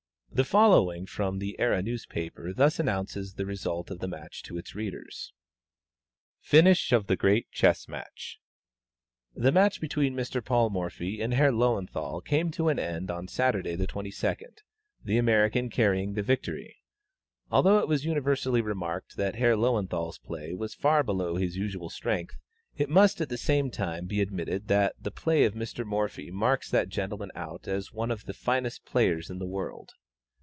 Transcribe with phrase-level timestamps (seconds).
[0.33, 4.57] The following extract from The Era newspaper thus announces the result of the match to
[4.57, 5.33] its readers:
[6.39, 8.39] FINISH OF THE GREAT CHESS MATCH.
[9.35, 10.43] The match between Mr.
[10.43, 14.59] Paul Morphy and Herr Löwenthal came to an end on Saturday the 22d,
[15.03, 16.77] the American carrying the victory.
[17.51, 22.37] Although it was universally remarked that Herr Löwenthal's play was far below his usual strength,
[22.77, 25.85] it must at the same time be admitted that the play of Mr.
[25.85, 29.91] Morphy marks that gentleman out as one of the finest players in the world.